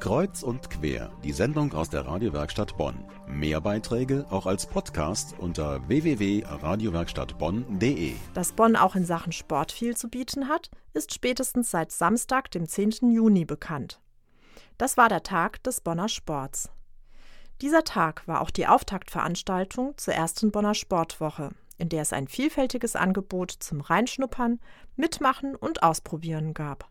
[0.00, 3.04] Kreuz und quer, die Sendung aus der Radiowerkstatt Bonn.
[3.26, 8.14] Mehr Beiträge auch als Podcast unter www.radiowerkstattbonn.de.
[8.32, 12.68] Dass Bonn auch in Sachen Sport viel zu bieten hat, ist spätestens seit Samstag, dem
[12.68, 13.12] 10.
[13.12, 14.00] Juni bekannt.
[14.78, 16.70] Das war der Tag des Bonner Sports.
[17.60, 22.94] Dieser Tag war auch die Auftaktveranstaltung zur ersten Bonner Sportwoche, in der es ein vielfältiges
[22.94, 24.60] Angebot zum Reinschnuppern,
[24.94, 26.88] Mitmachen und Ausprobieren gab.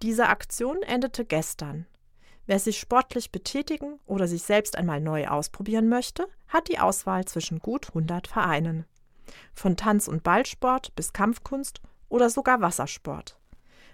[0.00, 1.86] Diese Aktion endete gestern.
[2.46, 7.58] Wer sich sportlich betätigen oder sich selbst einmal neu ausprobieren möchte, hat die Auswahl zwischen
[7.58, 8.84] gut 100 Vereinen.
[9.54, 13.38] Von Tanz- und Ballsport bis Kampfkunst oder sogar Wassersport.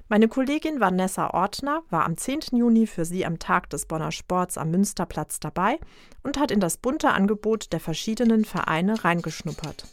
[0.08, 2.40] Meine Kollegin Vanessa Ortner war am 10.
[2.50, 5.78] Juni für Sie am Tag des Bonner Sports am Münsterplatz dabei
[6.24, 9.84] und hat in das bunte Angebot der verschiedenen Vereine reingeschnuppert.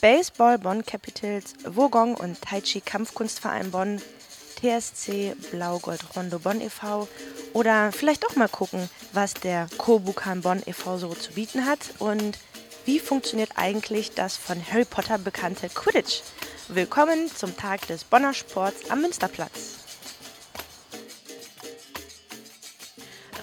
[0.00, 4.02] Baseball Bonn Capitals, Wogong und Tai Chi Kampfkunstverein Bonn,
[4.56, 7.08] TSC Blau-Gold Rondo Bonn e.V.
[7.52, 10.98] oder vielleicht doch mal gucken, was der Kobukan Bonn e.V.
[10.98, 12.38] so zu bieten hat und
[12.84, 16.22] wie funktioniert eigentlich das von Harry Potter bekannte Quidditch.
[16.68, 19.76] Willkommen zum Tag des Bonner Sports am Münsterplatz.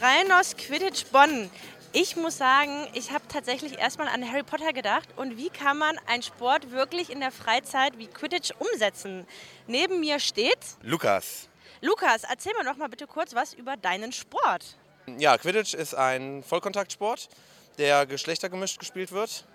[0.02, 1.50] Rheinos Quidditch Bonn.
[1.96, 5.96] Ich muss sagen, ich habe tatsächlich erstmal an Harry Potter gedacht und wie kann man
[6.08, 9.28] einen Sport wirklich in der Freizeit wie Quidditch umsetzen?
[9.68, 11.50] Neben mir steht Lukas.
[11.82, 14.76] Lukas, erzähl mir doch mal bitte kurz was über deinen Sport.
[15.20, 17.30] Ja, Quidditch ist ein Vollkontaktsport,
[17.78, 19.46] der geschlechtergemischt gespielt wird.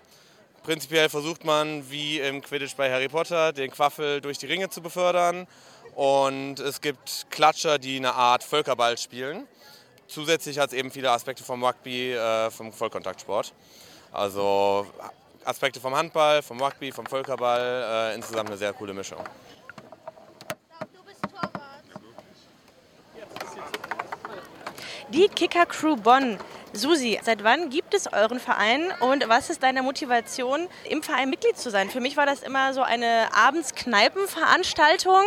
[0.63, 4.81] Prinzipiell versucht man, wie im Quidditch bei Harry Potter, den Quaffel durch die Ringe zu
[4.81, 5.45] befördern.
[5.93, 9.45] Und es gibt Klatscher, die eine Art Völkerball spielen.
[10.09, 13.53] Zusätzlich hat es eben viele Aspekte vom Rugby, äh, vom Vollkontaktsport.
[14.11, 14.87] Also
[15.45, 19.19] Aspekte vom Handball, vom Rugby, vom Völkerball, äh, insgesamt eine sehr coole Mischung.
[25.09, 26.37] Die Kicker Crew Bonn.
[26.73, 31.57] Susi, seit wann gibt es euren Verein und was ist deine Motivation, im Verein Mitglied
[31.57, 31.89] zu sein?
[31.89, 35.23] Für mich war das immer so eine Abends-Kneipen-Veranstaltung.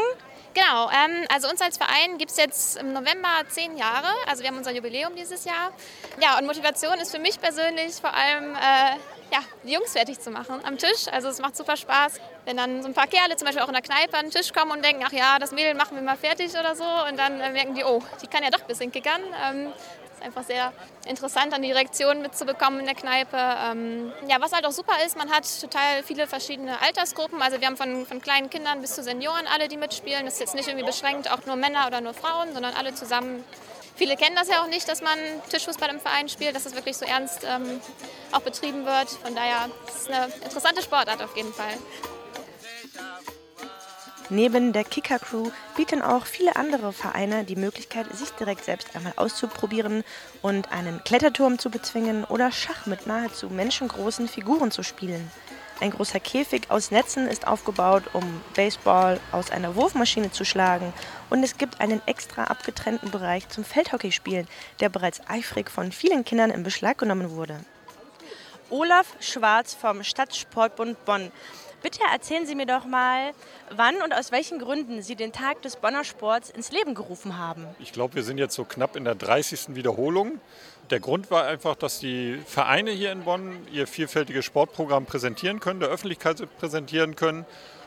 [0.54, 4.50] Genau, ähm, also uns als Verein gibt es jetzt im November zehn Jahre, also wir
[4.50, 5.72] haben unser Jubiläum dieses Jahr.
[6.20, 8.98] Ja, und Motivation ist für mich persönlich vor allem, äh,
[9.32, 11.08] ja, die Jungs fertig zu machen am Tisch.
[11.10, 13.72] Also es macht super Spaß, wenn dann so ein paar Kerle zum Beispiel auch in
[13.72, 16.18] der Kneipe an den Tisch kommen und denken, ach ja, das Mädel machen wir mal
[16.18, 16.84] fertig oder so.
[17.08, 19.22] Und dann äh, merken die, oh, die kann ja doch ein bisschen kickern.
[19.42, 19.72] Ähm,
[20.22, 20.72] einfach sehr
[21.06, 23.36] interessant, dann die Reaktionen mitzubekommen in der Kneipe.
[23.36, 27.42] Ähm, ja, was halt auch super ist, man hat total viele verschiedene Altersgruppen.
[27.42, 30.24] Also wir haben von, von kleinen Kindern bis zu Senioren alle, die mitspielen.
[30.24, 33.44] Das ist jetzt nicht irgendwie beschränkt, auch nur Männer oder nur Frauen, sondern alle zusammen.
[33.94, 35.18] Viele kennen das ja auch nicht, dass man
[35.50, 37.80] Tischfußball im Verein spielt, dass es wirklich so ernst ähm,
[38.32, 39.10] auch betrieben wird.
[39.10, 41.74] Von daher ist es eine interessante Sportart auf jeden Fall.
[44.30, 49.12] Neben der Kicker Crew bieten auch viele andere Vereine die Möglichkeit, sich direkt selbst einmal
[49.16, 50.04] auszuprobieren
[50.40, 55.30] und einen Kletterturm zu bezwingen oder Schach mit nahezu menschengroßen Figuren zu spielen.
[55.80, 58.22] Ein großer Käfig aus Netzen ist aufgebaut, um
[58.54, 60.92] Baseball aus einer Wurfmaschine zu schlagen.
[61.28, 64.46] Und es gibt einen extra abgetrennten Bereich zum Feldhockeyspielen,
[64.78, 67.58] der bereits eifrig von vielen Kindern in Beschlag genommen wurde.
[68.70, 71.32] Olaf Schwarz vom Stadtsportbund Bonn.
[71.82, 73.32] Bitte erzählen Sie mir doch mal,
[73.74, 77.66] wann und aus welchen Gründen Sie den Tag des Bonner Sports ins Leben gerufen haben.
[77.80, 79.74] Ich glaube, wir sind jetzt so knapp in der 30.
[79.74, 80.40] Wiederholung.
[80.90, 85.80] Der Grund war einfach, dass die Vereine hier in Bonn ihr vielfältiges Sportprogramm präsentieren können,
[85.80, 87.46] der Öffentlichkeit präsentieren können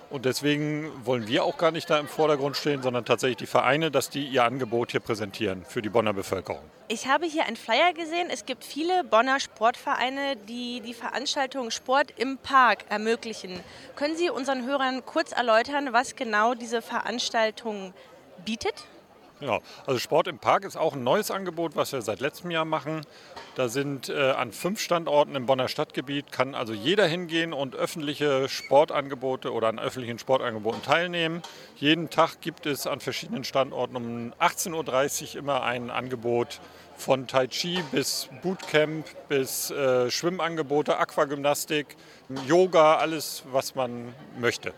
[0.10, 3.92] und deswegen wollen wir auch gar nicht da im Vordergrund stehen, sondern tatsächlich die Vereine,
[3.92, 6.62] dass die ihr Angebot hier präsentieren für die Bonner Bevölkerung.
[6.88, 8.30] Ich habe hier einen Flyer gesehen.
[8.30, 13.60] Es gibt viele Bonner Sportvereine, die die Veranstaltung Sport im Park ermöglichen.
[13.96, 17.94] Können Sie unseren Hörern kurz erläutern, was genau diese Veranstaltung
[18.46, 18.86] bietet?
[19.40, 19.62] Genau.
[19.86, 23.02] Also Sport im Park ist auch ein neues Angebot, was wir seit letztem Jahr machen.
[23.56, 28.48] Da sind äh, an fünf Standorten im Bonner Stadtgebiet, kann also jeder hingehen und öffentliche
[28.48, 31.42] Sportangebote oder an öffentlichen Sportangeboten teilnehmen.
[31.76, 36.62] Jeden Tag gibt es an verschiedenen Standorten um 18.30 Uhr immer ein Angebot
[36.98, 41.98] von Tai Chi bis Bootcamp bis äh, Schwimmangebote, Aquagymnastik,
[42.48, 44.74] Yoga, alles, was man möchte.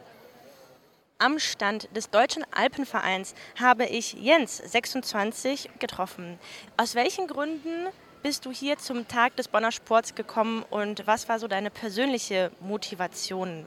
[1.19, 6.37] Am Stand des Deutschen Alpenvereins habe ich Jens, 26, getroffen.
[6.77, 7.87] Aus welchen Gründen
[8.21, 12.51] bist du hier zum Tag des Bonner Sports gekommen und was war so deine persönliche
[12.59, 13.65] Motivation?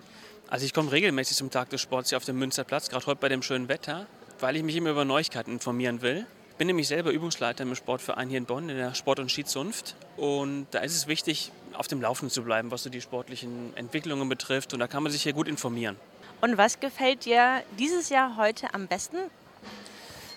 [0.49, 3.29] Also ich komme regelmäßig zum Tag des Sports hier auf dem Münsterplatz, gerade heute bei
[3.29, 4.07] dem schönen Wetter,
[4.39, 6.27] weil ich mich immer über Neuigkeiten informieren will.
[6.51, 9.97] Ich bin nämlich selber Übungsleiter im Sportverein hier in Bonn, in der Sport- und Skizunft.
[10.17, 14.29] Und da ist es wichtig, auf dem Laufenden zu bleiben, was so die sportlichen Entwicklungen
[14.29, 14.73] betrifft.
[14.73, 15.97] Und da kann man sich hier gut informieren.
[16.41, 19.19] Und was gefällt dir dieses Jahr heute am besten?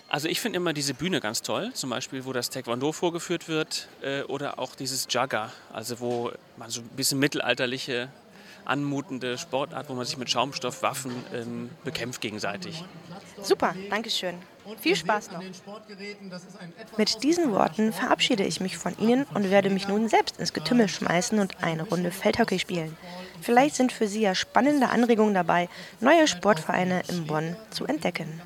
[0.08, 3.88] Also ich finde immer diese Bühne ganz toll, zum Beispiel, wo das Taekwondo vorgeführt wird
[4.02, 8.08] äh, oder auch dieses Jugger, also wo man so ein bisschen mittelalterliche,
[8.64, 12.84] anmutende Sportart, wo man sich mit Schaumstoffwaffen ähm, bekämpft gegenseitig.
[13.42, 14.36] Super, Dankeschön.
[14.80, 15.42] Viel Spaß noch.
[16.96, 20.88] Mit diesen Worten verabschiede ich mich von Ihnen und werde mich nun selbst ins Getümmel
[20.88, 22.96] schmeißen und eine Runde Feldhockey spielen.
[23.40, 25.68] Vielleicht sind für Sie ja spannende Anregungen dabei,
[26.00, 28.40] neue Sportvereine in Bonn zu entdecken.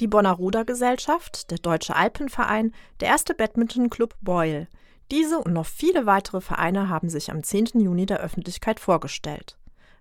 [0.00, 4.66] Die Bonner Rudergesellschaft, der Deutsche Alpenverein, der erste Badmintonclub Boyle.
[5.10, 7.66] Diese und noch viele weitere Vereine haben sich am 10.
[7.74, 9.58] Juni der Öffentlichkeit vorgestellt.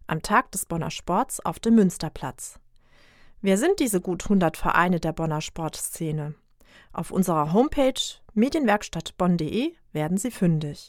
[0.08, 2.60] Am Tag des Bonner Sports auf dem Münsterplatz.
[3.42, 6.34] Wer sind diese gut 100 Vereine der Bonner Sportszene?
[6.94, 8.00] Auf unserer Homepage
[8.34, 10.88] medienwerkstattbonn.de werden sie fündig.